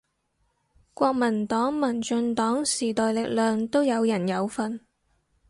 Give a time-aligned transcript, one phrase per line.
[0.95, 4.81] 國民黨民進黨時代力量都有人有份